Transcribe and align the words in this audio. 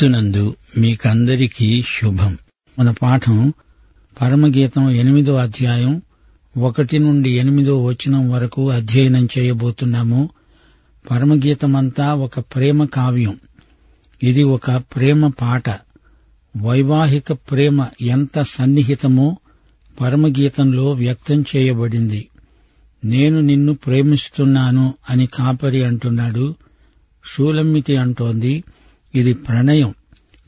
క్రీస్తునందు 0.00 0.56
మీకందరికీ 0.78 1.82
శుభం. 1.82 2.38
మన 2.78 2.90
పాఠం 2.90 3.52
పరమగీతం 4.20 4.90
ఎనిమిదో 4.90 5.36
అధ్యాయం 5.36 6.02
ఒకటి 6.58 6.98
నుండి 6.98 7.30
ఎనిమిదో 7.30 7.84
వచనం 7.84 8.30
వరకు 8.30 8.70
అధ్యయనం 8.70 9.28
చేయబోతున్నాము. 9.38 10.30
పరమగీతమంతా 11.10 12.14
ఒక 12.14 12.38
ప్రేమ 12.40 12.84
కావ్యం. 12.84 13.40
ఇది 14.22 14.42
ఒక 14.42 14.70
ప్రేమ 14.70 15.28
పాట. 15.28 15.70
వైవాహిక 16.56 17.32
ప్రేమ 17.32 17.86
ఎంత 18.02 18.42
సన్నిహితమో 18.42 19.38
పరమగీతంలో 20.00 20.92
వ్యక్తం 20.92 21.44
చేయబడింది. 21.56 22.28
నేను 23.04 23.40
నిన్ను 23.40 23.74
ప్రేమిస్తున్నాను 23.74 24.94
అని 25.10 25.26
కాపరి 25.26 25.84
అంటున్నాడు. 25.84 26.54
షూలమ్మితి 27.34 27.96
అంటోంది. 27.96 28.64
ఇది 29.14 29.32
ప్రణయం. 29.32 29.94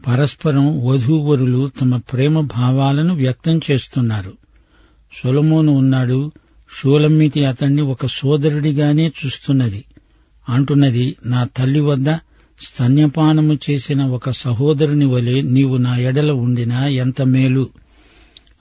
పరస్పరం 0.06 0.86
వధూవరులు 0.86 1.70
తమ 1.80 1.96
ప్రేమ 1.96 2.40
భావాలను 2.40 3.14
వ్యక్తం 3.14 3.60
చేస్తున్నారు. 3.70 4.32
సొలమోను 5.22 5.72
ఉన్నాడు 5.72 6.32
షూలమ్మితి 6.80 7.44
అతన్ని 7.44 7.82
ఒక 7.82 8.06
సోదరుడిగానే 8.06 9.12
చూస్తున్నది. 9.26 9.84
అంటున్నది 10.48 11.16
నా 11.26 11.44
తల్లి 11.44 11.80
వద్ద 11.80 12.10
స్తన్యపానము 12.62 13.58
చేసిన 13.70 14.04
ఒక 14.04 14.30
సహోదరుని 14.30 15.04
వలె 15.04 15.42
నీవు 15.42 15.76
నా 15.76 15.96
ఎడల 15.96 16.30
ఉండినా 16.30 16.86
ఎంత 16.86 17.22
మేలు? 17.22 17.68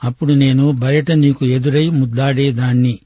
అప్పుడు 0.03 0.33
నేను 0.33 0.71
బయట 0.71 1.11
నీకు 1.11 1.45
ఎదురై 1.45 1.89
ముద్దాడేదాన్ని. 1.89 2.99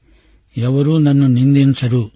ఎవరూ 0.58 0.98
నన్ను 0.98 1.26
నిందించరు. 1.26 2.10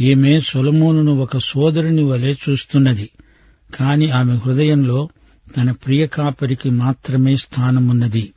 ఈమె 0.00 0.40
సొలమోనును 0.40 1.16
ఒక 1.16 1.38
సోదరుని 1.38 2.02
వలె 2.02 2.32
చూస్తున్నది. 2.32 3.10
కాని 3.74 4.10
ఆమె 4.10 4.34
హృదయంలో 4.34 5.08
తన 5.56 5.70
ప్రియ 5.70 6.06
కాపరికి 6.06 6.70
మాత్రమే 6.70 7.36
స్థానమున్నది. 7.36 8.32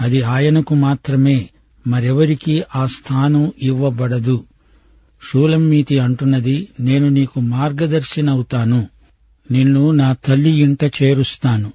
అది 0.00 0.22
ఆయనకు 0.22 0.74
మాత్రమే 0.74 1.48
మరెవరికీ 1.86 2.62
ఆ 2.76 2.86
స్థానం 2.86 3.52
ఇవ్వబడదు. 3.62 4.44
షూలమ్మీతి 5.30 5.98
అంటున్నది 5.98 6.68
నేను 6.80 7.08
నీకు 7.08 7.40
మార్గదర్శినవుతాను. 7.40 8.88
నిన్ను 9.50 9.90
నా 9.90 10.12
తల్లి 10.12 10.50
ఇంట 10.50 10.84
చేరుస్తాను. 10.84 11.72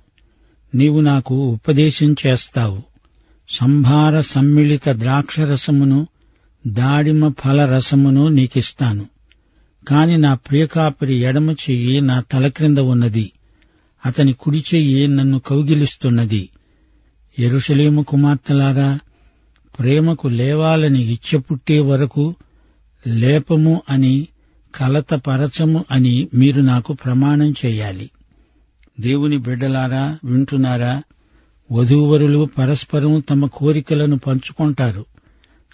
నీవు 0.75 1.01
నాకు 1.01 1.35
ఉపదేశం 1.35 2.15
చేస్తావు. 2.27 2.83
సంభార 3.49 4.21
సమ్మిళిత 4.21 4.89
ద్రాక్షరసమును 4.89 6.07
దాడిమ 6.67 7.29
ఫల 7.29 7.65
రసమును 7.65 8.27
నీకిస్తాను. 8.27 9.05
కాని 9.87 10.17
నా 10.17 10.33
ప్రియకాపరి 10.33 11.21
ఎడమ 11.21 11.51
చెయ్యి 11.51 12.01
నా 12.01 12.21
తల 12.21 12.47
క్రింద 12.47 12.77
ఉన్నది. 12.77 13.31
అతని 14.05 14.33
కుడి 14.33 14.63
చెయ్యి 14.75 15.07
నన్ను 15.07 15.39
కౌగిలిస్తున్నది. 15.39 16.49
ఎరుషలేము 17.39 18.01
కుమార్తెలారా 18.01 18.99
ప్రేమకు 19.79 20.27
లేవాలని 20.27 21.01
ఇచ్చ 21.13 21.37
పుట్టే 21.37 21.79
వరకు 21.79 22.35
లేపము 23.07 23.81
అని 23.89 24.27
కలతపరచము 24.75 25.85
అని 25.91 26.27
మీరు 26.33 26.61
నాకు 26.61 26.93
ప్రమాణం 26.93 27.53
చేయాలి. 27.65 28.09
దేవుని 28.99 29.37
బిడ్డలారా 29.37 30.17
వింటున్నారా? 30.23 31.03
వధూవరులు 31.71 32.49
పరస్పరం 32.57 33.19
తమ 33.19 33.45
కోరికలను 33.45 34.17
పంచుకుంటారు. 34.17 35.05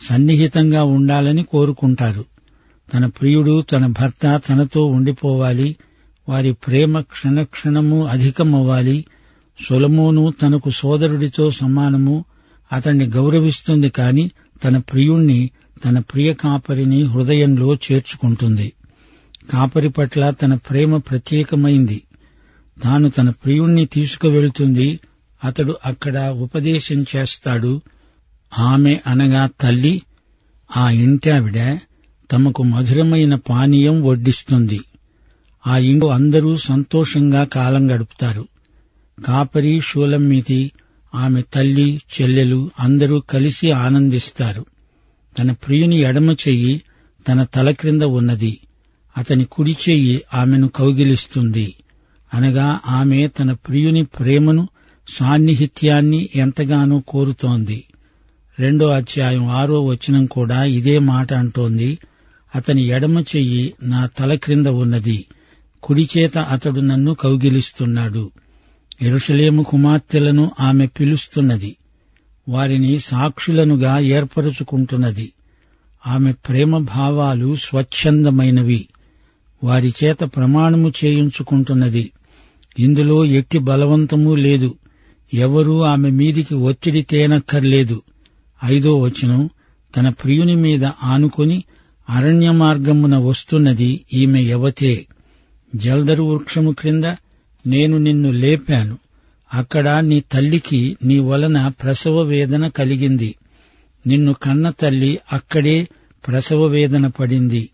సన్నిహితంగా 0.09 0.83
ఉండాలని 0.83 1.43
కోరుకుంటారు. 1.43 2.25
తన 2.93 3.05
ప్రియుడు 3.05 3.61
తన 3.61 3.85
భర్త 3.85 4.41
తనతో 4.49 4.85
ఉండిపోవాలి. 4.85 5.75
వారి 6.29 6.53
ప్రేమ 6.53 6.99
క్షణక్షణము 6.99 8.05
అధికమవ్వాలి. 8.05 9.05
సులమోను 9.69 10.33
తనకు 10.41 10.69
సోదరుడితో 10.69 11.51
సమానము. 11.51 12.25
అతన్ని 12.71 13.05
గౌరవిస్తుంది 13.05 13.89
కాని 13.89 14.31
తన 14.63 14.77
ప్రియుణ్ణి 14.77 15.49
తన 15.85 15.99
ప్రియ 15.99 16.33
కాపరిని 16.33 17.03
హృదయంలో 17.03 17.75
చేర్చుకుంటుంది. 17.75 18.73
కాపరి 19.53 19.89
పట్ల 19.89 20.29
తన 20.29 20.53
ప్రేమ 20.53 20.97
ప్రత్యేకమైంది. 20.97 22.01
తాను 22.83 23.09
తన 23.09 23.29
ప్రియుణ్ణి 23.29 23.85
తీసుకువెళ్తుంది. 23.85 24.99
అతడు 25.43 25.75
అక్కడ 25.85 26.27
ఉపదేశం 26.27 27.05
చేస్తాడు. 27.15 27.81
ఆమె 28.59 28.99
అనగా 29.07 29.49
తల్లి 29.61 30.01
ఆ 30.77 30.89
ఇంటావిడ 30.89 31.79
తమకు 32.31 32.63
మధురమైన 32.63 33.35
పానీయం 33.35 34.05
వడ్డిస్తుంది. 34.05 34.79
ఆ 35.67 35.77
ఇంట్లో 35.77 36.09
అందరూ 36.09 36.57
సంతోషంగా 36.57 37.43
కాలం 37.43 37.95
గడుపుతారు. 37.95 38.47
కాపరి 39.25 39.79
షూలమ్మితి 39.79 40.71
ఆమె 41.15 41.41
తల్లి 41.41 42.01
చెల్లెలు 42.21 42.71
అందరూ 42.79 43.19
కలిసి 43.19 43.71
ఆనందిస్తారు. 43.71 44.65
తన 45.39 45.51
ప్రియుని 45.51 45.99
ఎడమ 45.99 46.31
చెయ్యి 46.31 46.81
తన 47.27 47.43
తల 47.43 47.71
క్రింద 47.71 48.01
ఉన్నది. 48.01 48.57
అతని 49.17 49.45
కుడి 49.45 49.77
చెయ్యి 49.89 50.21
ఆమెను 50.33 50.67
కౌగిలిస్తుంది. 50.67 51.73
అనగా 52.33 52.79
ఆమె 52.87 53.27
తన 53.27 53.51
ప్రియుని 53.51 54.03
ప్రేమను 54.03 54.69
సాన్నిహిత్యాన్ని 55.13 56.29
ఎంతగానో 56.35 57.01
కోరుతోంది. 57.07 57.83
రెండో 58.59 58.87
అధ్యాయం 58.87 59.47
ఆరో 59.47 59.83
వచనం 59.83 60.25
కూడా 60.25 60.63
ఇదే 60.63 60.99
మాట 60.99 61.33
అంటోంది. 61.33 61.97
అతని 62.55 62.81
ఎడమ 62.81 63.19
చెయ్యి 63.19 63.73
నా 63.83 64.05
తల 64.05 64.35
క్రింద 64.35 64.67
ఉన్నది. 64.67 65.25
కుడిచేత 65.83 66.37
అతడు 66.37 66.79
నన్ను 66.79 67.13
కౌగిలిస్తున్నాడు. 67.13 68.31
ఎరుషలేము 69.01 69.63
కుమార్తెలను 69.63 70.51
ఆమె 70.59 70.87
పిలుస్తున్నది. 70.87 71.75
వారిని 72.49 72.99
సాక్షులనుగా 72.99 73.99
ఏర్పరుచుకుంటున్నది. 73.99 75.33
ఆమె 76.07 76.31
ప్రేమ 76.31 76.77
భావాలు 76.77 77.55
స్వచ్ఛందమైనవి. 77.55 78.87
వారి 79.63 79.93
చేత 80.03 80.17
ప్రమాణము 80.23 80.93
చేయించుకుంటున్నది. 81.05 82.11
ఇందులో 82.79 83.25
ఎట్టి 83.25 83.57
బలవంతమూ 83.57 84.35
లేదు. 84.35 84.75
ఎవరూ 85.33 85.81
ఆమె 85.81 86.09
మీదికి 86.09 86.55
ఒత్తిడి 86.55 87.01
తేనక్కర్లేదు. 87.01 88.01
ఐదో 88.65 88.99
వచనం 88.99 89.49
తన 89.97 90.09
ప్రియుని 90.09 90.55
మీద 90.55 90.85
ఆనుకొని 90.85 91.63
అరణ్య 92.11 92.51
మార్గమున 92.51 93.17
వస్తున్నది 93.17 94.05
ఈమె 94.13 94.41
యవతే. 94.41 95.05
జల్దరు 95.75 96.23
వృక్షము 96.23 96.71
క్రింద 96.71 97.03
నేను 97.67 97.97
నిన్ను 97.97 98.31
లేపాను. 98.31 98.97
అక్కడ 99.53 99.89
నీ 99.89 100.19
తల్లికి 100.19 100.97
నీ 101.03 101.19
వలన 101.19 101.67
ప్రసవ 101.67 102.21
వేదన 102.21 102.67
కలిగింది. 102.67 103.35
నిన్ను 104.07 104.33
కన్న 104.33 104.69
తల్లి 104.69 105.19
అక్కడే 105.33 105.87
ప్రసవ 106.27 106.65
వేదన 106.65 107.07
పడింది. 107.07 107.69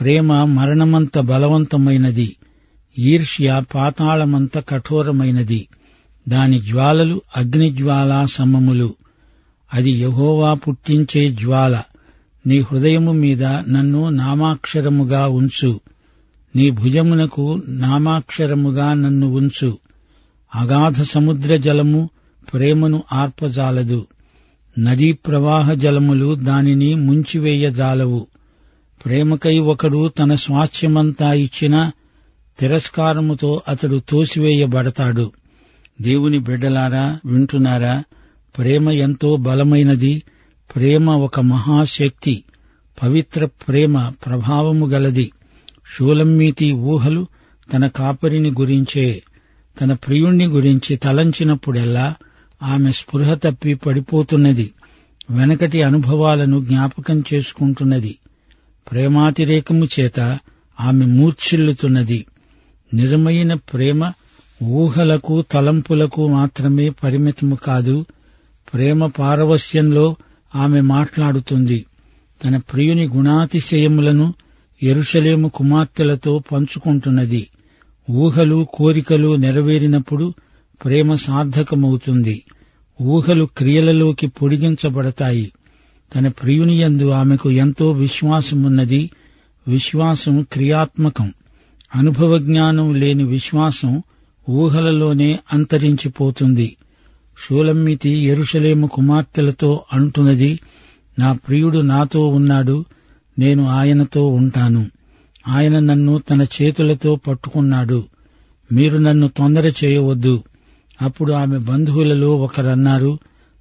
ప్రేమ 0.00 0.44
మరణమంత 0.44 1.18
బలవంతమైనది. 1.18 2.36
ఈర్ష్య 2.98 3.62
పాతాళమంత 3.74 4.68
కఠోరమైనది. 4.68 5.68
దాని 6.28 6.58
జ్వాలలు 6.58 7.22
అగ్నిజ్వాలా 7.36 8.26
సమములు 8.26 8.94
అది 9.74 9.90
యహోవా 9.90 10.54
పుట్టించే 10.54 11.28
జ్వాల. 11.28 11.82
నీ 12.46 12.60
హృదయము 12.60 13.12
మీద 13.12 13.44
నన్ను 13.44 14.08
నామాక్షరముగా 14.08 15.28
ఉంచు. 15.28 15.80
నీ 16.56 16.70
భుజమునకు 16.70 17.62
నామాక్షరముగా 17.68 18.94
నన్ను 18.94 19.26
ఉంచు. 19.32 19.78
అగాధ 20.54 21.02
సముద్ర 21.02 21.56
జలము 21.56 22.10
ప్రేమను 22.52 23.02
ఆర్పజాలదు. 23.12 24.06
నదీ 24.78 25.12
ప్రవాహ 25.12 25.72
జలములు 25.72 26.34
దానిని 26.34 26.94
ముంచివేయజాలవు. 26.94 28.26
ప్రేమకై 29.04 29.58
ఒకడు 29.58 30.08
తన 30.08 30.34
స్వాస్థ్యమంతా 30.34 31.32
ఇచ్చిన 31.32 31.90
తిరస్కారముతో 32.58 33.62
అతడు 33.68 34.02
తోసివేయబడతాడు. 34.08 35.32
దేవుని 36.02 36.38
బిడ్డలారా 36.38 37.18
వింటున్నారా? 37.24 38.04
ప్రేమ 38.58 38.90
ఎంతో 38.90 39.36
బలమైనది. 39.36 40.22
ప్రేమ 40.74 41.10
ఒక 41.10 41.40
మహాశక్తి 41.40 42.44
పవిత్ర 43.02 43.44
ప్రేమ 43.44 44.08
ప్రభావము 44.08 44.86
గలది. 44.86 45.32
షూలమ్మీతి 45.96 46.72
ఊహలు 46.72 47.26
తన 47.72 47.86
కాపరిని 47.86 48.50
గురించే 48.50 49.22
తన 49.80 49.92
ప్రియుణ్ణి 49.92 50.46
గురించి 50.46 50.96
తలంచినప్పుడెల్లా 50.96 52.14
ఆమె 52.62 52.92
స్పృహ 52.92 53.34
తప్పి 53.34 53.74
పడిపోతున్నది 53.74 54.72
వెనకటి 55.30 55.82
అనుభవాలను 55.82 56.60
జ్ఞాపకం 56.60 57.24
చేసుకుంటున్నది. 57.34 58.18
ప్రేమాతిరేకము 58.90 59.88
చేత 60.00 60.20
ఆమె 60.80 61.06
మూర్ఛిల్లుతున్నది. 61.06 62.26
నిజమైన 62.94 63.54
ప్రేమ 63.54 64.12
ఊహలకు 64.62 65.42
తలంపులకు 65.42 66.28
మాత్రమే 66.28 66.90
పరిమితము 66.90 67.54
కాదు 67.54 68.06
ప్రేమ 68.74 69.06
పారవస్యంలో 69.06 70.16
ఆమె 70.54 70.80
మాట్లాడుతుంది. 70.80 71.86
తన 72.44 72.56
ప్రియుని 72.56 73.08
గుణాతిశయములను 73.08 74.34
ఎరుషలేము 74.82 75.48
కుమార్తెలతో 75.48 76.42
పంచుకుంటున్నది. 76.52 77.48
ఊహలు 78.10 78.66
కోరికలు 78.74 79.36
నెరవేరినప్పుడు 79.36 80.34
ప్రేమ 80.84 81.14
సార్థకమవుతుంది. 81.14 82.42
ఊహలు 83.02 83.44
క్రియలలోకి 83.44 84.26
పొడిగించబడతాయి. 84.26 85.52
తన 86.14 86.28
ప్రియుని 86.28 86.80
యందు 86.80 87.10
ఆమెకు 87.10 87.50
ఎంతో 87.50 87.90
విశ్వాసమున్నది. 87.90 89.10
విశ్వాసం 89.68 90.42
క్రియాత్మకం. 90.42 91.34
అనుభవ 91.96 92.38
జ్ఞానం 92.38 92.94
లేని 92.94 93.24
విశ్వాసం 93.24 94.02
ఊహలలోనే 94.50 95.38
అంతరించిపోతుంది. 95.52 96.76
షూలమ్మితి 97.38 98.10
ఎరుషలేము 98.10 98.86
కుమార్తెలతో 98.86 99.84
అంటున్నది 99.92 100.60
నా 101.18 101.32
ప్రియుడు 101.32 101.78
నాతో 101.78 102.28
ఉన్నాడు 102.28 102.84
నేను 103.38 103.68
ఆయనతో 103.68 104.28
ఉంటాను. 104.28 104.90
ఆయన 105.48 105.78
నన్ను 105.78 106.18
తన 106.18 106.42
చేతులతో 106.42 107.16
పట్టుకున్నాడు. 107.16 108.04
మీరు 108.72 108.98
నన్ను 108.98 109.28
తొందర 109.28 109.72
చేయవద్దు. 109.84 110.42
అప్పుడు 111.02 111.32
ఆమె 111.32 111.58
బంధువులలో 111.58 112.36
ఒకరన్నారు 112.36 113.18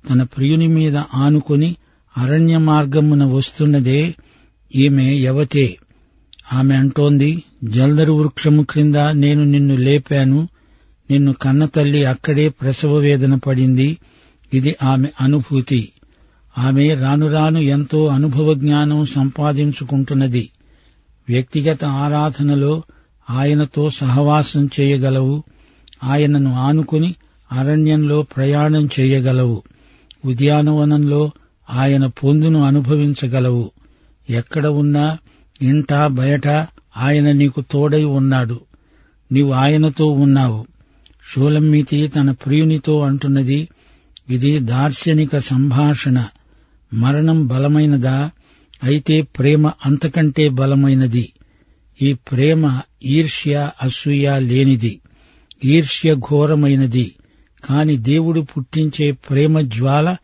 తన 0.09 0.23
ప్రియుని 0.23 0.67
మీద 0.67 0.97
ఆనుకొని 0.97 1.75
అరణ్య 2.17 2.57
మార్గమున 2.57 3.23
వస్తున్నదే 3.23 4.15
ఈమె 4.75 5.03
యవతే. 5.03 5.77
ఆమె 6.53 6.75
అంటోంది 6.75 7.43
జల్దరు 7.63 8.13
వృక్షము 8.13 8.63
క్రింద 8.63 8.95
నేను 8.95 9.43
నిన్ను 9.43 9.75
లేపాను 9.75 10.47
నిన్ను 11.11 11.33
కన్న 11.33 11.65
తల్లి 11.65 12.05
అక్కడే 12.05 12.49
ప్రసవ 12.49 12.95
వేదన 12.95 13.35
పడింది. 13.35 13.97
ఇది 14.53 14.75
ఆమె 14.83 15.07
అనుభూతి. 15.21 15.91
ఆమె 16.57 16.95
రాను 16.95 17.31
రాను 17.31 17.59
ఎంతో 17.59 18.07
అనుభవ 18.07 18.53
జ్ఞానం 18.53 19.05
సంపాదించుకుంటున్నది. 19.05 20.49
వ్యక్తిగత 21.29 21.85
ఆరాధనలో 21.85 22.83
ఆయనతో 23.29 23.89
సహవాసం 23.89 24.69
చేయగలవు. 24.79 25.43
ఆయనను 26.03 26.53
ఆనుకుని 26.53 27.15
అరణ్యంలో 27.51 28.21
ప్రయాణం 28.21 28.89
చేయగలవు. 28.99 29.63
ఉద్యానవనంలో 30.25 31.31
ఆయన 31.73 32.05
పొందును 32.05 32.63
అనుభవించగలవు. 32.63 33.71
ఎక్కడ 34.29 34.67
ఉన్నా 34.67 35.17
ఇంట 35.61 35.93
బయట 35.93 36.47
ఆయన 36.97 37.31
నీకు 37.31 37.63
తోడై 37.71 38.03
ఉన్నాడు. 38.03 38.59
నీవు 39.31 39.51
ఆయనతో 39.51 40.07
ఉన్నావు. 40.07 40.70
షూలమ్మితి 41.35 42.07
తన 42.07 42.31
ప్రియునితో 42.31 43.01
అంటున్నది 43.01 43.67
ఇది 44.29 44.59
దార్శనిక 44.59 45.37
సంభాషణ. 45.37 46.25
మరణం 46.93 47.47
బలమైనదా? 47.47 48.31
అయితే 48.83 49.21
ప్రేమ 49.21 49.71
అంతకంటే 49.85 50.49
బలమైనది. 50.49 51.33
ఈ 52.01 52.13
ప్రేమ 52.13 52.81
ఈర్ష్య 53.05 53.71
అసూయ 53.81 54.39
లేనిది. 54.39 54.99
ఈర్ష్య 55.65 56.15
ఘోరమైనది. 56.15 57.15
కాని 57.65 57.97
దేవుడు 57.97 58.41
పుట్టించే 58.41 59.11
ప్రేమ 59.11 59.61
జ్వాల 59.61 60.15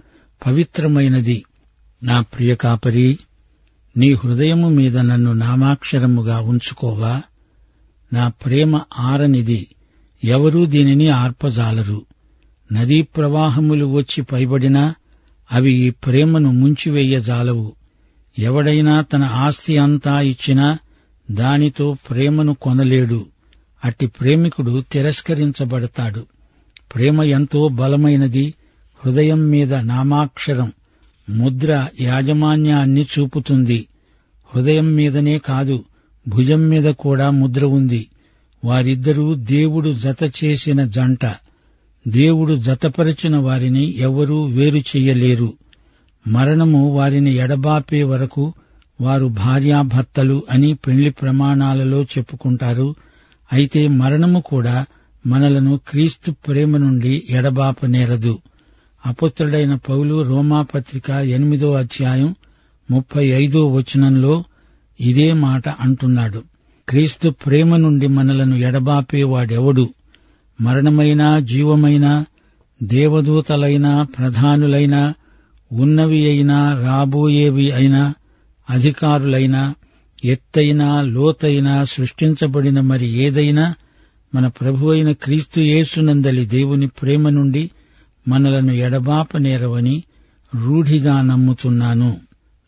పవిత్రమైనది. 0.47 1.43
నా 2.03 2.21
ప్రియ 2.21 2.55
కాపరి 2.55 3.19
నీ 3.97 4.13
హృదయము 4.13 4.69
మీద 4.69 4.97
నన్ను 4.97 5.33
నామాక్షరముగా 5.33 6.39
ఉంచుకోవా? 6.39 7.21
నా 8.13 8.27
ప్రేమ 8.27 8.81
ఆరనిది. 8.99 9.67
ఎవరూ 10.23 10.65
దీనిని 10.65 11.09
ఆర్పజాలరు. 11.09 12.05
నదీ 12.71 13.01
ప్రవాహములు 13.01 13.85
వచ్చి 13.85 14.23
పైబడినా 14.23 14.95
అవి 15.51 15.73
ఈ 15.73 15.89
ప్రేమను 15.89 16.51
ముంచివేయజాలవు. 16.51 17.73
ఎవడైనా 18.39 19.01
తన 19.01 19.23
ఆస్తి 19.23 19.77
అంతా 19.77 20.21
ఇచ్చినా 20.21 20.77
దానితో 21.31 21.97
ప్రేమను 22.09 22.53
కొనలేడు. 22.53 23.25
అట్టి 23.85 24.07
ప్రేమికుడు 24.07 24.83
తిరస్కరించబడతాడు. 24.91 26.25
ప్రేమ 26.95 27.23
ఎంతో 27.23 27.67
బలమైనది 27.67 28.53
హృదయం 29.05 29.49
మీద 29.49 29.73
నామాక్షరం 29.73 30.73
ముద్ర 31.29 31.87
యాజమాన్యాన్ని 32.01 33.03
చూపుతుంది. 33.03 33.87
హృదయం 34.55 34.93
మీదనే 34.93 35.37
కాదు 35.37 35.85
భుజం 36.27 36.69
మీద 36.69 36.93
కూడా 36.93 37.29
ముద్ర 37.29 37.65
ఉంది. 37.65 38.07
వారిద్దరూ 38.67 39.35
దేవుడు 39.35 39.93
జత 39.93 40.31
చేసిన 40.43 40.85
జంట. 40.85 41.25
దేవుడు 42.07 42.55
జతపరిచిన 42.55 43.37
వారిని 43.37 43.97
ఎవరూ 43.97 44.45
వేరు 44.45 44.77
చెయ్యలేరు 44.77 45.53
మరణము 46.27 46.95
వారిని 46.95 47.35
ఎడబాపే 47.35 48.03
వరకు 48.03 48.53
వారు 49.01 49.25
భార్యాభర్తలు 49.25 50.43
అని 50.49 50.73
పెళ్ళి 50.73 51.09
ప్రమాణాలలో 51.09 52.03
చెప్పుకుంటారు. 52.03 52.95
అయితే 53.53 53.87
మరణము 53.87 54.39
కూడా 54.39 54.85
మనలను 55.27 55.79
క్రీస్తు 55.87 56.31
ప్రేమ 56.31 56.77
నుండి 56.77 57.23
ఎడబాపనేరదు 57.29 58.39
అపుత్రుడైన 59.05 59.75
పౌలు 59.75 60.21
రోమాపత్రిక 60.21 61.09
ఎనిమిదో 61.09 61.73
అధ్యాయం 61.73 62.35
ముప్పై 62.91 63.27
ఐదో 63.27 63.67
వచనంలో 63.67 64.43
ఇదే 65.01 65.33
మాట 65.33 65.69
అంటున్నాడు. 65.69 66.43
క్రీస్తు 66.89 67.29
ప్రేమ 67.29 67.77
నుండి 67.77 68.07
మనలను 68.07 68.55
ఎడబాపేవాడెవడు? 68.55 69.89
మరణమైనా 70.61 71.39
జీవమైనా 71.39 72.25
దేవదూతలైనా 72.83 74.03
ప్రధానులైనా 74.03 75.13
ఉన్నవి 75.71 76.25
అయినా 76.25 76.83
రాబోయేవి 76.83 77.71
అయినా 77.71 78.13
అధికారులైనా 78.69 79.75
ఎత్తైనా 80.25 81.01
లోతైనా 81.01 81.83
సృష్టించబడిన 81.83 82.79
మరి 82.79 83.07
ఏదైనా 83.07 83.75
మన 84.35 84.47
ప్రభు 84.47 84.91
అయిన 84.91 85.11
క్రీస్తు 85.11 85.59
యేసునందలి 85.59 86.45
దేవుని 86.45 86.87
ప్రేమ 86.87 87.29
నుండి 87.29 87.71
మనలను 88.27 88.71
ఎడబాపనేరవని 88.71 90.03
రూఢిగా 90.63 91.21
నమ్ముతున్నాను. 91.21 92.17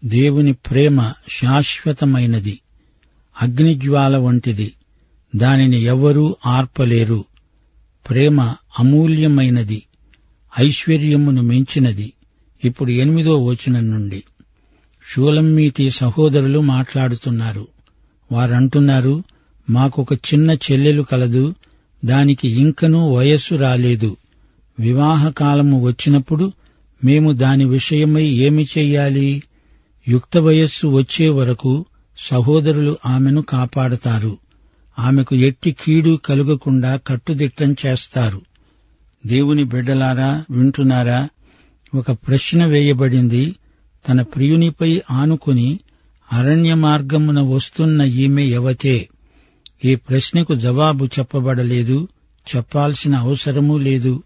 దేవుని 0.06 0.54
ప్రేమ 0.54 1.12
శాశ్వతమైనది. 1.30 2.60
అగ్నిజ్వాల 3.42 4.18
వంటిది. 4.18 4.74
దానిని 5.36 5.84
ఎవ్వరూ 5.84 6.36
ఆర్పలేరు. 6.46 7.26
ప్రేమ 8.10 8.42
అమూల్యమైనది. 8.80 9.84
ఐశ్వర్యమును 10.60 11.42
మించినది. 11.42 12.14
ఇప్పుడు 12.66 12.92
ఎనిమిదో 12.92 13.46
వచనం 13.46 13.92
నుండి. 13.92 14.24
షూలమ్మీతి 15.14 15.90
సహోదరులు 15.90 16.60
మాట్లాడుతున్నారు. 16.60 17.68
వారంటున్నారు 18.32 19.24
మాకొక 19.70 20.14
చిన్న 20.14 20.52
చెల్లెలు 20.52 21.02
కలదు 21.02 21.56
దానికి 22.06 22.50
ఇంకనూ 22.50 23.14
వయస్సు 23.14 23.56
రాలేదు. 23.56 24.18
వివాహకాలము 24.80 25.82
వచ్చినప్పుడు 25.82 26.54
మేము 27.06 27.32
దాని 27.32 27.66
విషయమై 27.66 28.26
ఏమి 28.26 28.68
చెయ్యాలి? 28.78 29.44
యుక్త 30.08 30.38
వయస్సు 30.38 30.88
వచ్చే 30.88 31.30
వరకు 31.30 31.86
సహోదరులు 32.20 32.98
ఆమెను 33.06 33.42
కాపాడతారు. 33.42 34.38
ఆమెకు 35.00 35.36
ఎట్టి 35.36 35.72
కీడు 35.72 36.20
కలుగకుండా 36.26 37.00
కట్టుదిట్టం 37.08 37.76
చేస్తారు. 37.86 38.42
దేవుని 39.26 39.64
బిడ్డలారా 39.64 40.46
వింటున్నారా? 40.52 41.30
ఒక 41.96 42.12
ప్రశ్న 42.12 42.66
వేయబడింది. 42.66 43.56
తన 44.10 44.22
ప్రియునిపై 44.22 45.02
ఆనుకుని 45.12 45.80
అరణ్య 46.34 46.74
మార్గమున 46.74 47.40
వస్తున్న 47.40 48.02
ఈమె 48.02 48.44
ఎవతే? 48.44 49.10
ఈ 49.86 49.96
ప్రశ్నకు 49.96 50.56
జవాబు 50.56 51.06
చెప్పబడలేదు. 51.06 52.08
చెప్పాల్సిన 52.56 53.16
అవసరమూ 53.16 53.78
లేదు. 53.78 54.24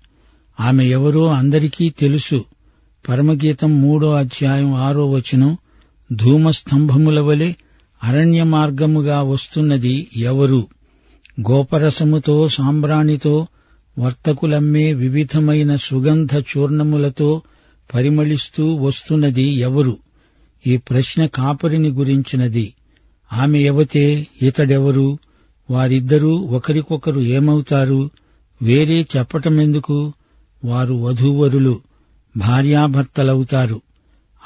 ఆమె 0.59 0.85
ఎవరో 0.85 1.27
అందరికీ 1.27 1.89
తెలుసు. 1.89 2.45
పరమగీతం 3.09 3.81
మూడో 3.81 4.13
అధ్యాయం 4.13 4.73
ఆరో 4.73 5.09
వచనం 5.09 5.57
ధూమస్తంభముల 6.13 7.19
వలె 7.19 7.53
అరణ్య 8.03 8.43
మార్గముగా 8.43 9.21
వస్తున్నది 9.21 10.07
ఎవరు? 10.17 10.67
గోపరసముతో 11.41 12.49
సాంబ్రాణితో 12.49 13.47
వర్తకులమ్మే 13.99 14.93
వివిధమైన 14.93 15.75
సుగంధ 15.75 16.35
చూర్ణములతో 16.35 17.41
పరిమళిస్తూ 17.93 18.73
వస్తున్నది 18.73 19.43
ఎవరు? 19.43 19.97
ఈ 20.67 20.77
ప్రశ్న 20.77 21.25
కాపరిని 21.25 21.89
గురించినది. 21.89 22.73
ఆమె 23.33 23.59
ఎవతే? 23.59 24.27
ఇతడెవరు? 24.41 25.17
వారిద్దరూ 25.71 26.37
ఒకరికొకరు 26.37 27.19
ఏమవుతారు? 27.19 28.09
వేరే 28.61 29.07
చెప్పటమెందుకు? 29.17 30.13
వారు 30.65 30.93
వధూవరులు 30.93 31.81
భార్యాభర్తలవుతారు. 32.37 33.81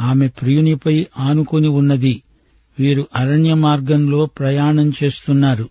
ఆమె 0.02 0.28
ప్రియునిపై 0.28 1.08
ఆనుకొని 1.20 1.68
ఉన్నది. 1.68 2.22
వీరు 2.80 3.08
అరణ్య 3.16 3.54
మార్గంలో 3.54 4.26
ప్రయాణం 4.26 4.94
చేస్తున్నారు. 5.04 5.70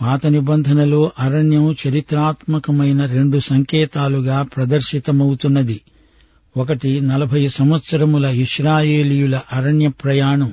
పాత 0.00 0.26
నిబంధనలో 0.26 1.12
అరణ్యం 1.18 1.76
చరిత్రాత్మకమైన 1.88 3.06
రెండు 3.06 3.38
సంకేతాలుగా 3.38 4.42
ప్రదర్శితమవుతున్నది. 4.42 5.80
ఒకటి 6.56 7.00
నలభై 7.00 7.48
సంవత్సరముల 7.48 8.24
ఇస్రాయేలీయుల 8.24 9.40
అరణ్య 9.52 9.88
ప్రయాణం. 9.88 10.52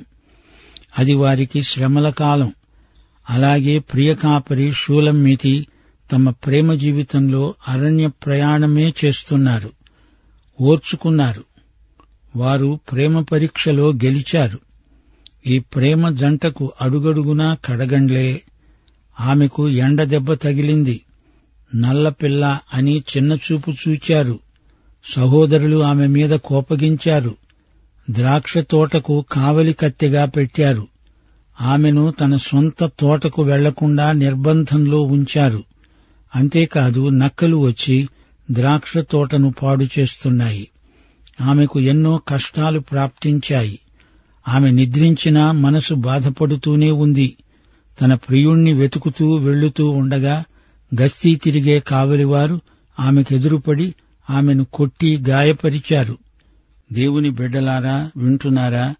అది 0.98 1.14
వారికి 1.14 1.62
శ్రమల 1.62 2.10
కాలం. 2.10 2.52
అలాగే 3.30 3.78
ప్రియకాపరి 3.78 4.72
షూలమ్మితి 4.72 5.66
తమ 6.12 6.30
ప్రేమ 6.30 6.74
జీవితంలో 6.74 7.54
అరణ్య 7.68 8.06
ప్రయాణమే 8.06 8.94
చేస్తున్నారు. 9.04 9.70
ఓర్చుకున్నారు. 10.60 11.44
వారు 12.36 12.78
ప్రేమ 12.92 13.20
పరీక్షలో 13.20 13.92
గెలిచారు. 13.92 14.58
ఈ 15.46 15.58
ప్రేమ 15.58 16.08
జంటకు 16.08 16.72
అడుగడుగునా 16.80 17.56
కడగండ్లే. 17.64 18.42
ఆమెకు 19.20 19.68
ఎండ 19.68 20.02
దెబ్బ 20.02 20.34
తగిలింది. 20.34 21.00
నల్లపిల్ల 21.74 22.58
అని 22.74 23.04
చిన్నచూపు 23.16 23.70
చూచారు. 23.70 24.38
సహోదరులు 25.16 25.82
ఆమె 25.82 26.06
మీద 26.06 26.30
కోపగించారు. 26.30 27.34
ద్రాక్ష 28.10 28.58
తోటకు 28.58 29.24
కావలి 29.32 29.72
కత్తెగా 29.72 30.24
పెట్టారు. 30.24 30.88
ఆమెను 31.60 32.14
తన 32.20 32.36
సొంత 32.36 32.90
తోటకు 33.00 33.42
వెళ్ళకుండా 33.42 34.12
నిర్బంధంలో 34.12 35.02
ఉంచారు. 35.02 35.64
అంతేకాదు 36.36 37.08
నక్కలు 37.08 37.56
వచ్చి 37.56 38.08
ద్రాక్ష 38.50 38.98
తోటను 38.98 39.54
పాడు 39.62 39.86
చేస్తున్నాయి. 39.98 40.68
ఆమెకు 41.40 41.80
ఎన్నో 41.80 42.20
కష్టాలు 42.28 42.80
ప్రాప్తించాయి. 42.80 43.78
ఆమె 44.48 44.70
నిద్రించినా 44.70 45.52
మనసు 45.52 45.94
బాధపడుతూనే 45.94 46.90
ఉంది. 46.90 47.36
తన 48.00 48.14
ప్రియుణ్ణి 48.14 48.72
వెతుకుతూ 48.72 49.34
వెళ్ళుతూ 49.34 49.90
ఉండగా 49.90 50.44
గస్తీ 51.02 51.34
తిరిగే 51.34 51.80
కావలివారు 51.80 52.60
ఆమెకెదురుపడి 53.00 53.94
ఆమెను 54.30 54.64
కొట్టి 54.64 55.24
గాయపరిచారు. 55.28 56.18
దేవుని 56.92 57.30
బిడ్డలారా 57.30 58.10
వింటున్నారా? 58.16 58.94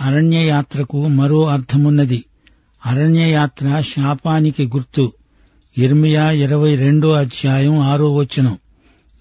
అరణ్యయాత్రకు 0.00 1.08
మరో 1.08 1.46
అర్థమున్నది. 1.46 2.24
అరణ్యయాత్ర 2.86 3.80
శాపానికి 3.80 4.66
గుర్తు. 4.66 5.12
ఇర్మియా 5.78 6.30
ఇరవై 6.30 6.76
రెండో 6.76 7.12
అధ్యాయం 7.12 7.78
ఆరో 7.78 8.14
వచనం. 8.14 8.58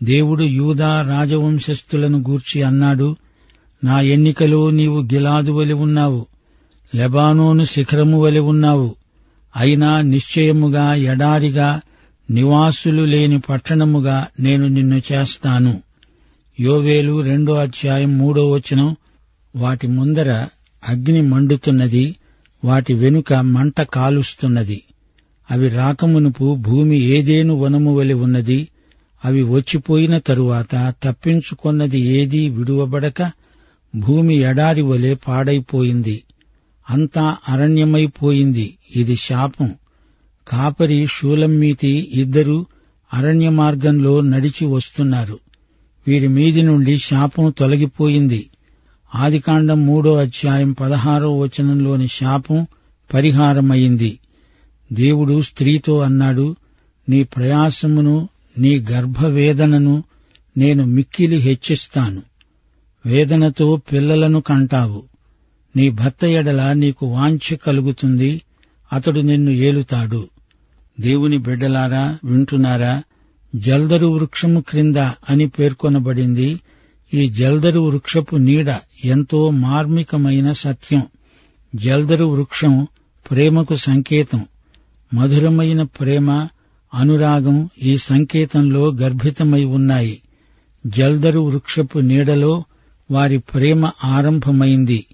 దేవుడు 0.04 0.44
యూదా 0.44 1.02
రాజవంశస్థులను 1.02 2.20
గూర్చి 2.20 2.62
అన్నాడు 2.62 3.16
నా 3.84 4.02
ఎన్నికలో 4.02 4.72
నీవు 4.72 5.02
గిలాదు 5.02 5.52
వలి 5.52 5.74
ఉన్నావు. 5.74 6.26
లెబానోను 6.96 7.66
శిఖరము 7.66 8.22
వలి 8.22 8.40
ఉన్నావు. 8.40 8.96
అయినా 9.58 10.02
నిశ్చయముగా 10.02 10.94
ఎడారిగా 10.94 11.82
నివాసులు 12.32 13.02
లేని 13.02 13.40
పట్టణముగా 13.40 14.28
నేను 14.40 14.68
నిన్ను 14.68 15.02
చేస్తాను. 15.12 15.82
యోవేలు 16.60 17.22
రెండో 17.22 17.54
అధ్యాయం 17.54 18.18
మూడో 18.18 18.52
వచనం 18.52 18.96
వాటి 19.56 19.88
ముందర 19.88 20.48
అగ్ని 20.90 21.22
మండుతున్నది 21.22 22.16
వాటి 22.66 22.94
వెనుక 22.94 23.34
మంట 23.34 23.82
కాలుస్తున్నది. 23.82 24.84
అవి 25.52 25.68
రాకమునుపు 25.68 26.56
భూమి 26.56 27.00
ఏదేను 27.00 27.54
వనము 27.54 27.96
వలి 27.96 28.14
ఉన్నది 28.14 28.68
అవి 29.26 29.44
వచ్చిపోయిన 29.44 30.18
తరువాత 30.18 30.94
తప్పించుకొన్నది 31.04 32.00
ఏదీ 32.00 32.50
విడువబడక 32.50 33.32
భూమి 34.00 34.36
ఎడారి 34.36 34.82
వలె 34.82 35.14
పాడైపోయింది. 35.14 36.24
అంతా 36.90 37.38
అరణ్యమైపోయింది. 37.50 38.78
ఇది 38.96 39.16
శాపం. 39.16 39.76
కాపరి 40.48 41.08
షూలమ్మీతి 41.08 42.10
ఇద్దరూ 42.14 42.66
అరణ్య 43.14 43.50
మార్గంలో 43.50 44.22
నడిచి 44.22 44.66
వస్తున్నారు. 44.66 45.40
వీరి 46.08 46.28
మీది 46.28 46.62
నుండి 46.62 46.98
శాపం 46.98 47.54
తొలగిపోయింది. 47.58 48.50
ఆదికాండం 49.16 49.86
మూడో 49.86 50.16
అధ్యాయం 50.16 50.72
పదహారో 50.72 51.38
వచనంలోని 51.38 52.08
శాపం 52.08 52.68
పరిహారమైంది. 53.14 54.20
దేవుడు 54.94 55.42
స్త్రీతో 55.42 56.00
అన్నాడు 56.00 56.56
నీ 57.10 57.24
ప్రయాసమును 57.24 58.30
నీ 58.58 58.80
గర్భవేదనను 58.80 60.04
నేను 60.58 60.86
మిక్కిలి 60.86 61.38
హెచ్చిస్తాను. 61.38 62.22
వేదనతో 63.06 63.76
పిల్లలను 63.76 64.42
కంటావు. 64.42 65.04
నీ 65.76 65.90
భర్త 65.90 66.26
ఎడల 66.26 66.74
నీకు 66.74 67.06
వాంఛ 67.06 67.56
కలుగుతుంది. 67.56 68.42
అతడు 68.94 69.20
నిన్ను 69.20 69.52
ఏలుతాడు. 69.52 70.28
దేవుని 71.00 71.38
బిడ్డలారా 71.38 72.18
వింటున్నారా? 72.24 73.04
జల్దరు 73.56 74.08
వృక్షము 74.08 74.60
క్రింద 74.62 74.96
అని 75.30 75.48
పేర్కొనబడింది. 75.48 76.60
ఈ 77.14 77.30
జల్దరు 77.30 77.80
వృక్షపు 77.80 78.36
నీడ 78.36 78.76
ఎంతో 79.06 79.50
మార్మికమైన 79.50 80.52
సత్యం. 80.52 81.04
జల్దరు 81.76 82.26
వృక్షం 82.26 82.88
ప్రేమకు 83.32 83.76
సంకేతం. 83.76 84.46
మధురమైన 85.14 85.84
ప్రేమ 85.84 86.48
అనురాగం 86.94 87.70
ఈ 87.84 87.98
సంకేతంలో 87.98 88.92
గర్భితమై 88.92 89.64
ఉన్నాయి. 89.64 90.22
జల్దరు 90.88 91.40
వృక్షపు 91.40 92.00
నీడలో 92.00 92.64
వారి 93.12 93.38
ప్రేమ 93.38 93.90
ఆరంభమైంది. 94.04 95.06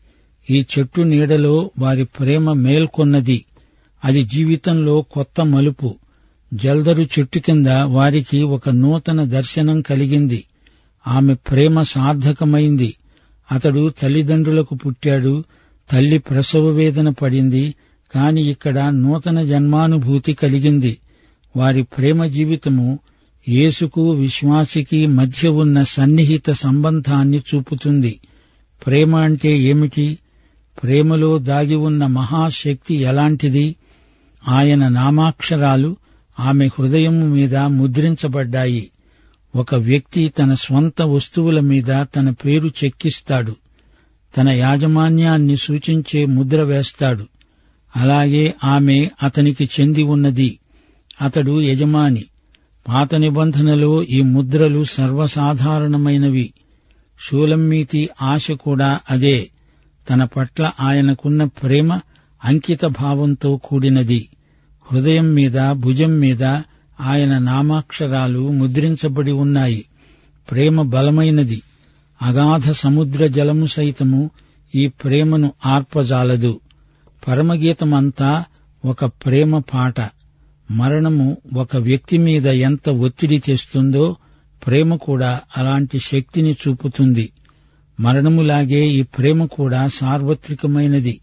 ఈ 0.50 0.66
చెట్టు 0.80 1.02
నీడలో 1.02 1.72
వారి 1.80 2.06
ప్రేమ 2.06 2.54
మేల్కొన్నది. 2.54 3.46
అది 4.06 4.24
జీవితంలో 4.24 5.02
కొత్త 5.02 5.42
మలుపు. 5.42 5.96
జల్దరు 6.54 7.04
చెట్టు 7.04 7.40
కింద 7.40 7.68
వారికి 7.68 8.44
ఒక 8.44 8.70
నూతన 8.70 9.24
దర్శనం 9.24 9.82
కలిగింది. 9.82 10.44
ఆమె 11.08 11.34
ప్రేమ 11.34 11.82
సార్థకమైంది. 11.82 12.94
అతడు 13.52 13.94
తల్లిదండ్రులకు 14.02 14.76
పుట్టాడు. 14.76 15.44
తల్లి 15.92 16.18
ప్రసవ 16.18 16.68
వేదన 16.68 17.10
పడింది. 17.10 17.76
కాని 18.16 18.50
ఇక్కడ 18.50 18.80
నూతన 18.80 19.44
జన్మానుభూతి 19.44 20.34
కలిగింది. 20.34 20.98
వారి 21.58 21.84
ప్రేమ 21.84 22.26
జీవితము 22.26 23.00
యేసుకు 23.50 24.12
విశ్వాసికి 24.12 25.08
మధ్య 25.08 25.48
ఉన్న 25.48 25.84
సన్నిహిత 25.84 26.52
సంబంధాన్ని 26.52 27.40
చూపుతుంది. 27.40 28.20
ప్రేమ 28.86 29.16
అంటే 29.16 29.60
ఏమిటి? 29.60 30.18
ప్రేమలో 30.84 31.38
దాగి 31.38 31.76
ఉన్న 31.76 32.06
మహాశక్తి 32.06 32.96
ఎలాంటిది? 32.96 33.76
ఆయన 34.48 34.88
నామాక్షరాలు 34.88 35.96
ఆమె 36.40 36.68
హృదయం 36.68 37.32
మీద 37.32 37.56
ముద్రించబడ్డాయి. 37.56 38.90
ఒక 39.56 39.76
వ్యక్తి 39.76 40.30
తన 40.30 40.54
స్వంత 40.54 41.02
వస్తువుల 41.02 41.60
మీద 41.60 42.06
తన 42.16 42.30
పేరు 42.30 42.72
చెక్కిస్తాడు. 42.84 43.56
తన 44.38 44.50
యాజమాన్యాన్ని 44.50 45.58
సూచించే 45.58 46.26
ముద్ర 46.26 46.62
వేస్తాడు. 46.62 47.28
అలాగే 47.96 48.54
ఆమె 48.64 49.10
అతనికి 49.24 49.70
చెంది 49.80 50.04
ఉన్నది. 50.04 50.60
అతడు 51.22 51.62
యజమాని. 51.62 52.26
పాత 52.88 53.16
నిబంధనలో 53.16 54.04
ఈ 54.04 54.22
ముద్రలు 54.22 54.84
సర్వసాధారణమైనవి. 54.84 56.54
షూలమ్మీతి 57.20 58.10
ఆశ 58.22 58.52
కూడా 58.52 59.00
అదే. 59.10 59.50
తన 60.10 60.24
పట్ల 60.24 60.72
ఆయనకున్న 60.80 61.44
ప్రేమ 61.44 62.00
అంకిత 62.46 62.86
భావంతో 62.86 63.58
కూడినది. 63.58 64.30
హృదయం 64.92 65.34
మీద 65.34 65.72
భుజం 65.72 66.20
మీద 66.20 66.44
ఆయన 67.02 67.38
నామాక్షరాలు 67.38 68.52
ముద్రించబడి 68.52 69.32
ఉన్నాయి. 69.32 69.86
ప్రేమ 70.52 70.82
బలమైనది. 70.82 71.62
అగాధ 72.22 72.72
సముద్ర 72.72 73.28
జలము 73.28 73.66
సైతము 73.66 74.32
ఈ 74.76 74.88
ప్రేమను 74.88 75.54
ఆర్పజాలదు. 75.66 76.60
పరమగీతమంతా 77.28 78.46
ఒక 78.86 79.06
ప్రేమ 79.06 79.60
పాట. 79.60 80.23
మరణము 80.72 81.38
ఒక 81.54 81.78
వ్యక్తి 81.78 82.18
మీద 82.18 82.48
ఎంత 82.48 82.90
ఒత్తిడి 82.90 83.40
తెస్తుందో 83.40 84.16
ప్రేమ 84.68 84.96
కూడా 84.96 85.40
అలాంటి 85.58 86.00
శక్తిని 86.00 86.56
చూపుతుంది. 86.68 87.30
మరణములాగే 88.00 88.88
ఈ 88.88 89.04
ప్రేమ 89.04 89.46
కూడా 89.46 89.88
సార్వత్రికమైనది. 89.88 91.20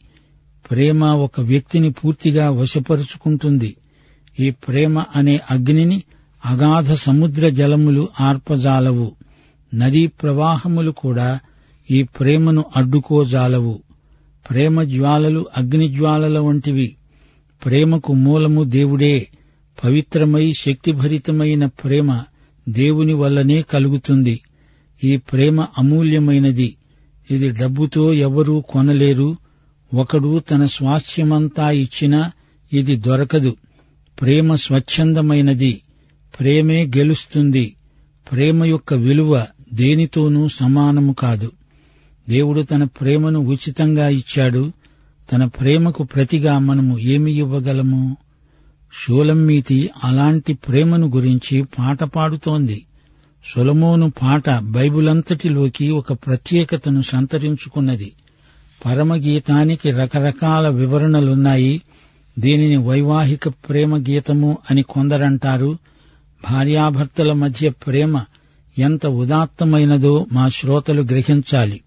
ప్రేమ 0.71 1.05
ఒక 1.05 1.41
వ్యక్తిని 1.41 1.91
పూర్తిగా 1.91 2.51
వశపరుచుకుంటుంది. 2.51 3.77
ఈ 4.41 4.51
ప్రేమ 4.51 5.05
అనే 5.17 5.41
అగ్నిని 5.51 6.03
అగాధ 6.47 6.93
సముద్ర 6.93 7.49
జలములు 7.49 8.09
ఆర్పజాలవు. 8.21 9.13
నదీ 9.75 10.07
ప్రవాహములు 10.07 10.91
కూడా 10.91 11.41
ఈ 11.91 12.03
ప్రేమను 12.03 12.65
అడ్డుకోజాలవు. 12.77 13.83
ప్రేమ 14.51 14.83
జ్వాలలు 14.83 15.47
అగ్నిజ్వాలల 15.57 16.39
వంటివి. 16.39 16.97
ప్రేమకు 17.65 18.13
మూలము 18.15 18.65
దేవుడే. 18.65 19.29
పవిత్రమై 19.85 20.53
శక్తిభరితమైన 20.53 21.67
ప్రేమ 21.67 22.23
దేవుని 22.69 23.13
వల్లనే 23.13 23.63
కలుగుతుంది. 23.63 24.41
ఈ 25.05 25.17
ప్రేమ 25.17 25.61
అమూల్యమైనది. 25.61 26.77
ఇది 27.31 27.51
డబ్బుతో 27.51 28.13
ఎవరూ 28.13 28.61
కొనలేరు. 28.61 29.37
ఒకడు 29.95 30.39
తన 30.39 30.67
స్వాస్థ్యమంతా 30.67 31.71
ఇచ్చినా 31.71 32.33
ఇది 32.73 32.97
దొరకదు. 32.97 33.57
ప్రేమ 34.21 34.55
స్వచ్ఛందమైనది. 34.55 35.81
ప్రేమే 36.41 36.87
గెలుస్తుంది. 36.87 37.77
ప్రేమ 38.33 38.65
యొక్క 38.65 38.95
విలువ 38.95 39.47
దేనితోనూ 39.73 40.49
సమానము 40.49 41.13
కాదు. 41.13 41.53
దేవుడు 42.29 42.63
తన 42.63 42.85
ప్రేమను 42.85 43.41
ఉచితంగా 43.41 44.09
ఇచ్చాడు. 44.09 44.73
తన 45.33 45.45
ప్రేమకు 45.45 46.03
ప్రతిగా 46.03 46.59
మనము 46.59 46.99
ఏమి 46.99 47.33
ఇవ్వగలము? 47.33 48.17
షూలమ్మీతి 49.03 49.91
అలాంటి 50.05 50.55
ప్రేమను 50.55 51.07
గురించి 51.07 51.63
పాట 51.79 52.05
పాడుతోంది. 52.05 52.87
సొలమోను 53.55 54.13
పాట 54.23 54.51
బైబిలంతటిలోకి 54.51 55.91
ఒక 55.91 56.13
ప్రత్యేకతను 56.13 57.03
సంతరించుకున్నది. 57.03 58.13
పరమగీతానికి 58.87 59.91
రకరకాల 59.91 60.69
వివరణలున్నాయి. 60.69 61.83
దీనిని 62.39 62.77
వైవాహిక 62.77 63.49
ప్రేమ 63.49 63.99
గీతము 63.99 64.59
అని 64.71 64.83
కొందరంటారు. 64.83 65.79
భార్యాభర్తల 66.51 67.33
మధ్య 67.33 67.69
ప్రేమ 67.69 68.25
ఎంత 68.79 69.07
ఉదాత్తమైనదో 69.07 70.27
మా 70.33 70.49
శ్రోతలు 70.49 71.03
గ్రహించాలి. 71.03 71.81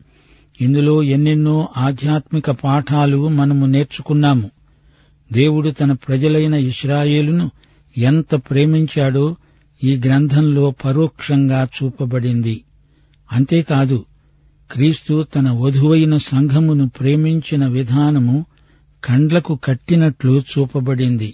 ఇందులో 0.62 1.04
ఎన్నెన్నో 1.04 1.70
ఆధ్యాత్మిక 1.78 2.52
పాఠాలు 2.52 3.28
మనము 3.28 3.66
నేర్చుకున్నాము. 3.66 4.52
దేవుడు 5.32 5.70
తన 5.70 5.92
ప్రజలైన 5.92 6.54
ఇస్రాయేలును 6.54 7.52
ఎంత 7.98 8.36
ప్రేమించాడో 8.36 9.36
ఈ 9.84 9.96
గ్రంథంలో 9.96 10.72
పరోక్షంగా 10.86 11.68
చూపబడింది. 11.84 12.62
అంతేకాదు 13.32 14.06
క్రీస్తు 14.72 15.26
తన 15.36 15.50
వధువైన 15.50 16.18
సంఘమును 16.18 16.90
ప్రేమించిన 16.90 17.68
విధానము 17.68 18.46
కండ్లకు 19.04 19.60
కట్టినట్లు 19.64 20.40
చూపబడింది. 20.40 21.34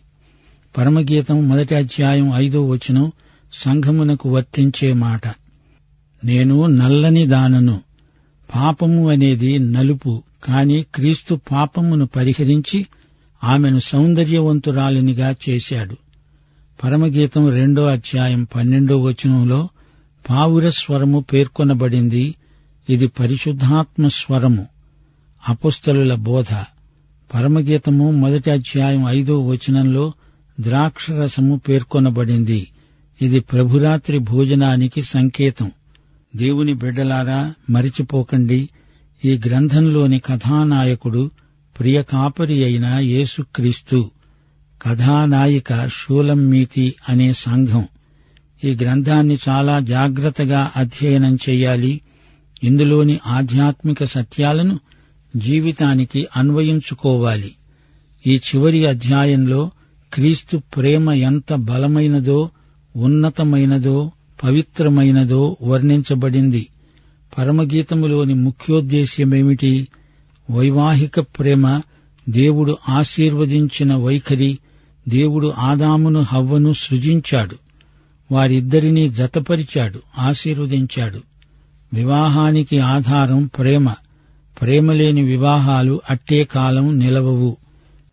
పరమగీతం 0.78 1.50
మొదటి 1.50 1.76
అధ్యాయం 1.76 2.32
ఐదో 2.36 2.68
వచనం 2.68 3.12
సంఘమునకు 3.54 4.30
వర్తించే 4.30 4.94
మాట. 4.94 5.22
నేను 6.26 6.66
నల్లని 6.66 7.26
దానను 7.26 7.82
పాపము 8.56 9.10
అనేది 9.10 9.60
నలుపు 9.60 10.24
కాని 10.44 10.86
క్రీస్తు 10.96 11.40
పాపమును 11.52 12.06
పరిహరించి 12.06 12.86
ఆమెను 13.44 13.80
సౌందర్యవంతురాలినిగా 13.80 15.36
చేశాడు. 15.50 15.96
పరమగీతం 16.84 17.50
రెండో 17.50 17.86
అధ్యాయం 17.86 18.44
పన్నెండో 18.44 18.98
వచనంలో 18.98 19.70
పావుర 20.30 20.70
స్వరము 20.70 21.26
పేర్కొనబడింది. 21.34 22.36
ఇది 22.90 23.08
పరిశుద్ధాత్మ 23.08 24.08
స్వరము. 24.08 24.68
అపుస్తలుల 25.50 26.16
బోధ. 26.16 26.64
పరమగీతము 27.34 28.12
మొదటి 28.12 28.52
అధ్యాయం 28.52 29.06
ఐదో 29.08 29.48
వచనంలో 29.48 30.14
ద్రాక్షరసము 30.60 31.62
పేర్కొనబడింది. 31.70 32.68
ఇది 33.22 33.40
ప్రభురాత్రి 33.40 34.20
భోజనానికి 34.20 35.02
సంకేతం. 35.02 35.72
దేవుని 36.36 36.74
బిడ్డలారా 36.74 37.54
మరిచిపోకండి. 37.70 38.70
ఈ 39.26 39.42
గ్రంథంలోని 39.46 40.20
కథానాయకుడు 40.20 41.32
ప్రియ 41.80 42.04
కాపరి 42.04 42.64
అయిన 42.64 42.86
యేసుక్రీస్తు. 42.86 44.12
కథానాయిక 44.82 45.88
షూలమ్మీతి 45.88 46.96
అనే 47.10 47.34
సంఘం. 47.34 47.88
ఈ 48.64 48.76
గ్రంథాన్ని 48.76 49.38
చాలా 49.50 49.80
జాగ్రత్తగా 49.80 50.72
అధ్యయనం 50.76 51.38
చేయాలి. 51.50 52.02
ఇందులోని 52.64 53.20
ఆధ్యాత్మిక 53.28 54.04
సత్యాలను 54.04 54.80
జీవితానికి 55.36 56.28
అన్వయించుకోవాలి. 56.38 57.56
ఈ 58.28 58.36
చివరి 58.36 58.86
అధ్యాయంలో 58.86 59.72
క్రీస్తు 60.14 60.58
ప్రేమ 60.58 61.12
ఎంత 61.12 61.54
బలమైనదో 61.54 62.50
ఉన్నతమైనదో 62.96 64.12
పవిత్రమైనదో 64.44 65.58
వర్ణించబడింది. 65.62 66.68
పరమగీతములోని 67.38 68.34
ముఖ్యోద్దేశ్యమేమిటి? 68.34 69.88
వైవాహిక 70.52 71.20
ప్రేమ 71.20 71.82
దేవుడు 72.30 72.78
ఆశీర్వదించిన 72.90 73.96
వైఖరి 73.96 74.60
దేవుడు 75.10 75.54
ఆదామును 75.58 76.22
హవ్వను 76.22 76.74
సృజించాడు. 76.74 77.56
వారిద్దరినీ 78.32 79.10
జతపరిచాడు 79.10 80.00
ఆశీర్వదించాడు. 80.20 81.22
వివాహానికి 81.94 82.80
ఆధారం 82.80 83.46
ప్రేమ. 83.46 83.94
ప్రేమలేని 84.62 85.22
వివాహాలు 85.22 86.02
అట్టే 86.10 86.44
కాలం 86.44 87.00
నిలవవు. 87.00 87.58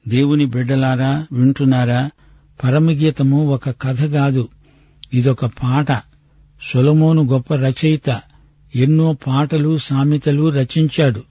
దేవుని 0.09 0.47
బిడ్డలారా 0.47 1.27
వింటున్నారా? 1.33 2.11
పరమగీతము 2.65 3.49
ఒక 3.49 3.71
కథ 3.71 4.05
కాదు. 4.05 4.49
ఇదొక 5.15 5.47
పాట. 5.47 6.16
సొలమోను 6.63 7.23
గొప్ప 7.23 7.55
రచయిత. 7.55 8.21
ఎన్నో 8.77 9.17
పాటలు 9.27 9.79
సామెతలు 9.79 10.49
రచించాడు. 10.49 11.23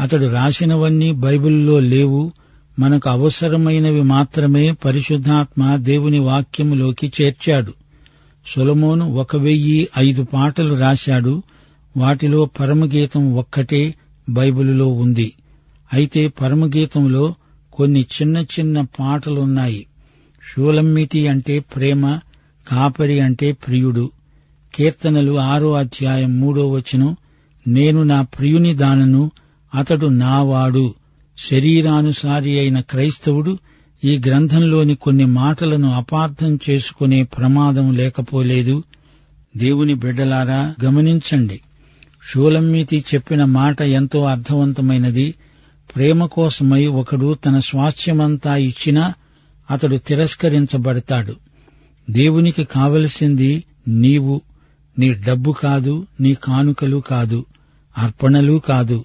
అతడు 0.00 0.26
రాసినవన్నీ 0.26 1.12
బైబిల్లో 1.12 1.78
లేవు. 1.78 2.32
మనకు 2.78 3.10
అవసరమైనవి 3.10 4.02
మాత్రమే 4.02 4.72
పరిశుద్ధాత్మ 4.72 5.76
దేవుని 5.76 6.18
వాక్యములోకి 6.18 7.12
చేర్చాడు. 7.22 7.74
సొలమోను 8.46 9.12
ఒక 9.12 9.36
వెయ్యి 9.36 9.88
ఐదు 9.98 10.22
పాటలు 10.22 10.74
రాశాడు. 10.74 11.42
వాటిలో 11.96 12.44
పరమగీతం 12.44 13.36
ఒక్కటే 13.36 13.94
బైబిలులో 14.28 14.86
ఉంది. 14.86 15.32
అయితే 15.92 16.28
పరమగీతంలో 16.28 17.34
కొన్ని 17.72 18.00
చిన్న 18.00 18.36
చిన్న 18.36 18.80
పాటలున్నాయి. 18.80 19.86
షూలమ్మితి 20.52 21.28
అంటే 21.28 21.58
ప్రేమ 21.58 22.18
కాపరి 22.68 23.20
అంటే 23.20 23.52
ప్రియుడు 23.52 24.10
కీర్తనలు 24.78 25.38
ఆరో 25.38 25.72
అధ్యాయం 25.72 26.40
మూడో 26.40 26.68
వచనం 26.68 27.16
నేను 27.68 28.02
నా 28.02 28.22
ప్రియుని 28.22 28.74
దానను 28.74 29.30
అతడు 29.74 30.06
నావాడు. 30.06 30.94
శరీరానుసారి 31.50 32.58
అయిన 32.58 32.80
క్రైస్తవుడు 32.80 33.58
ఈ 34.04 34.20
గ్రంథంలోని 34.26 34.94
కొన్ని 34.94 35.24
మాటలను 35.24 35.92
అపార్థం 35.92 36.58
చేసుకునే 36.70 37.22
ప్రమాదం 37.22 37.94
లేకపోలేదు. 37.94 38.82
దేవుని 39.56 39.94
బిడ్డలారా 39.94 40.74
గమనించండి. 40.84 41.60
షూలమ్మీతి 42.32 43.04
చెప్పిన 43.14 43.44
మాట 43.44 43.82
ఎంతో 43.82 44.24
అర్థవంతమైనది. 44.24 45.34
ప్రేమ 45.96 46.26
కోసమై 46.26 46.86
ఒకడు 46.86 47.34
తన 47.34 47.60
స్వాస్థ్యమంతా 47.60 48.56
ఇచ్చినా 48.56 49.14
అతడు 49.70 49.96
తిరస్కరించబడతాడు. 49.96 51.34
దేవునికి 52.10 52.64
కావలసింది 52.64 53.64
నీవు 53.88 54.40
నీ 54.98 55.12
డబ్బు 55.12 55.52
కాదు 55.52 56.06
నీ 56.20 56.34
కానుకలు 56.34 56.96
కాదు 56.96 57.44
అర్పణలు 57.98 58.62
కాదు. 58.68 59.04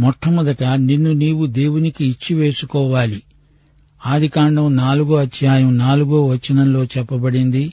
మొట్టమొదట 0.00 0.64
నిన్ను 0.64 1.12
నీవు 1.12 1.46
దేవునికి 1.46 2.06
ఇచ్చివేసుకోవాలి 2.06 3.22
ఆదికాండం 4.06 4.76
నాలుగో 4.76 5.14
అధ్యాయం 5.14 5.78
నాలుగో 5.78 6.26
వచనంలో 6.26 6.84
చెప్పబడింది 6.84 7.72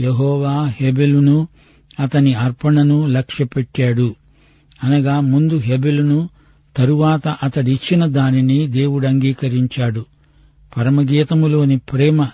యహోవా 0.00 0.72
హెబెలును 0.80 1.48
అతని 2.00 2.34
అర్పణను 2.34 3.06
లక్ష్యపెట్టాడు. 3.06 4.14
అనగా 4.84 5.20
ముందు 5.20 5.58
హెబెలును 5.58 6.28
తరువాత 6.76 7.28
అతడిచ్చిన 7.28 8.06
దానిని 8.06 8.66
దేవుడు 8.66 9.06
అంగీకరించాడు. 9.06 10.04
పరమగీతములోని 10.76 11.78
ప్రేమ 11.78 12.28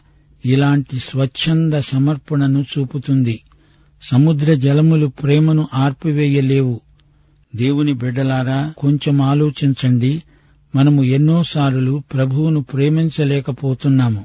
ఇలాంటి 0.47 0.99
స్వచ్ఛంద 0.99 1.73
సమర్పణను 1.75 2.65
చూపుతుంది. 2.79 3.41
సముద్ర 4.03 4.55
జలములు 4.55 5.07
ప్రేమను 5.07 5.69
ఆర్పివేయలేవు. 5.75 6.81
దేవుని 7.57 7.93
బిడ్డలారా 7.93 8.73
కొంచెం 8.79 9.23
ఆలోచించండి. 9.23 10.23
మనము 10.75 11.05
ఎన్నోసార్లు 11.05 12.03
ప్రభువును 12.13 12.63
ప్రేమించలేకపోతున్నాము. 12.63 14.25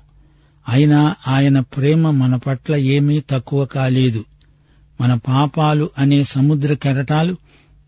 అయినా 0.69 1.15
ఆయన 1.27 1.60
ప్రేమ 1.60 2.10
మన 2.10 2.36
పట్ల 2.36 2.75
ఏమీ 2.75 3.21
తక్కువ 3.29 3.65
కాలేదు. 3.65 4.25
మన 5.01 5.13
పాపాలు 5.27 5.89
అనే 5.97 6.23
సముద్ర 6.23 6.73
కెరటాలు 6.73 7.36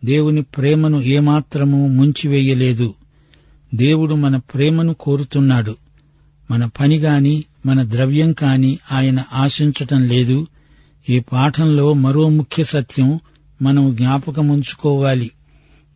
దేవుని 0.06 0.42
ప్రేమను 0.42 1.02
ఏమాత్రమూ 1.02 1.88
ముంచివేయలేదు. 1.88 2.94
దేవుడు 3.76 4.16
మన 4.16 4.38
ప్రేమను 4.38 4.94
కోరుతున్నాడు. 4.94 5.76
మన 6.52 6.66
పని 6.66 6.98
గాని 6.98 7.44
మన 7.66 7.84
ద్రవ్యం 7.84 8.34
కాని 8.34 8.80
ఆయన 8.92 9.24
ఆశించటం 9.34 10.08
లేదు. 10.08 10.48
ఈ 11.10 11.20
పాఠంలో 11.20 11.94
మరో 11.94 12.30
ముఖ్య 12.30 12.64
సత్యం 12.64 13.20
మనం 13.62 13.96
జ్ఞాపకముంచుకోవాలి. 13.96 15.32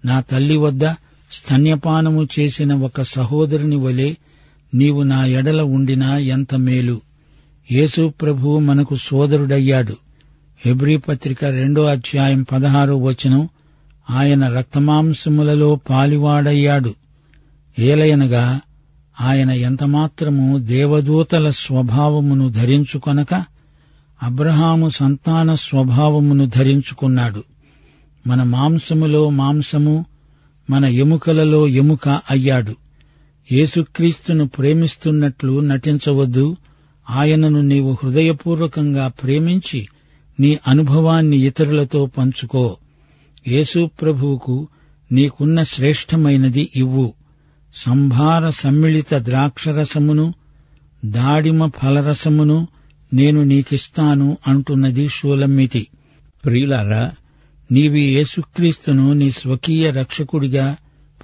నా 0.05 0.21
తల్లి 0.21 0.57
వద్ద 0.57 0.85
స్తన్యపానము 1.31 2.27
చేసిన 2.39 2.73
ఒక 2.75 3.01
సహోదరుని 3.01 3.75
వలె 3.75 4.13
నీవు 4.73 5.03
నా 5.03 5.25
ఎడల 5.25 5.61
ఉండినా 5.61 6.17
ఎంత 6.17 6.55
మేలు. 6.55 7.01
యేసు 7.71 8.13
ప్రభు 8.21 8.59
మనకు 8.59 8.95
సోదరుడయ్యాడు. 8.95 9.97
హెబ్రీ 10.65 10.97
పత్రిక 10.97 11.45
రెండో 11.45 11.85
అధ్యాయం 11.85 12.43
పదహారో 12.43 12.97
వచనం 12.97 13.49
ఆయన 14.09 14.47
రక్తమాంసములలో 14.47 15.75
పాలివాడయ్యాడు. 15.75 16.95
ఏలయనగా 17.79 18.61
ఆయన 19.21 19.51
ఎంతమాత్రము 19.51 20.57
దేవదూతల 20.57 21.51
స్వభావమును 21.51 22.49
ధరించుకొనక 22.49 23.56
అబ్రహాము 24.23 24.89
సంతాన 24.89 25.55
స్వభావమును 25.55 26.45
ధరించుకున్నాడు. 26.45 27.43
మన 28.27 28.43
మాంసములో 28.43 29.29
మాంసము 29.29 30.05
మన 30.69 30.85
ఎముకలలో 30.85 31.67
ఎముక 31.67 32.09
అయ్యాడు. 32.09 32.75
యేసుక్రీస్తును 33.51 34.47
ప్రేమిస్తున్నట్లు 34.47 35.59
నటించవద్దు. 35.59 36.57
ఆయనను 37.09 37.61
నీవు 37.61 37.97
హృదయపూర్వకంగా 38.03 39.07
ప్రేమించి 39.07 39.87
నీ 40.39 40.57
అనుభవాన్ని 40.67 41.37
ఇతరులతో 41.37 42.05
పంచుకో. 42.05 42.77
యేసు 43.47 43.89
ప్రభువుకు 44.01 44.67
నీకున్న 45.11 45.63
శ్రేష్టమైనది 45.63 46.69
ఇవ్వు. 46.75 47.13
సంభార 47.75 48.49
సమ్మిళిత 48.49 49.13
ద్రాక్షరసమును 49.13 50.33
దాడిమ 51.05 51.67
ఫలరసమును 51.67 52.67
నేను 53.13 53.43
నీకిస్తాను 53.43 54.37
అంటున్నది 54.47 55.07
షూలమ్మితి. 55.07 55.87
ప్రియులారా 56.45 57.11
నీవి 57.71 58.01
యేసుక్రీస్తును 58.01 59.13
నీ 59.13 59.31
స్వకీయ 59.31 59.91
రక్షకుడిగా 59.91 60.75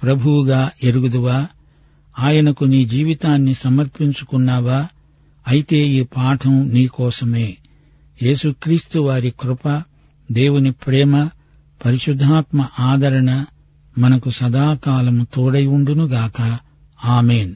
ప్రభువుగా 0.02 0.70
ఎరుగుదువా? 0.82 1.46
ఆయనకు 2.18 2.64
నీ 2.64 2.84
జీవితాన్ని 2.84 3.54
సమర్పించుకున్నావా? 3.54 4.86
అయితే 5.48 5.76
ఈ 5.76 6.02
పాఠం 6.02 6.68
నీకోసమే 6.72 7.56
యేసుక్రీస్తు 8.22 8.98
వారి 8.98 9.32
కృప 9.40 9.82
దేవుని 10.32 10.72
ప్రేమ 10.72 11.28
పరిశుద్ధాత్మ 11.84 12.66
ఆదరణ 12.80 13.44
మనకు 13.98 14.30
సదాకాలము 14.30 15.26
తోడై 15.34 15.66
ఉండునుగాక. 15.66 16.58
ఆమెన్. 17.04 17.54